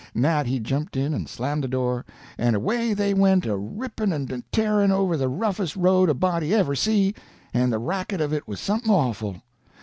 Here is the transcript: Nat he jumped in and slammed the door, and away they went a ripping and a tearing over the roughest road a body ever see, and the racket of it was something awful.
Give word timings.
Nat 0.15 0.47
he 0.47 0.59
jumped 0.59 0.97
in 0.97 1.13
and 1.13 1.29
slammed 1.29 1.63
the 1.63 1.67
door, 1.67 2.03
and 2.35 2.55
away 2.55 2.91
they 2.91 3.13
went 3.13 3.45
a 3.45 3.55
ripping 3.55 4.11
and 4.11 4.31
a 4.31 4.41
tearing 4.51 4.91
over 4.91 5.15
the 5.15 5.29
roughest 5.29 5.75
road 5.75 6.09
a 6.09 6.15
body 6.15 6.55
ever 6.55 6.73
see, 6.75 7.13
and 7.53 7.71
the 7.71 7.77
racket 7.77 8.19
of 8.19 8.33
it 8.33 8.47
was 8.47 8.59
something 8.59 8.89
awful. 8.89 9.43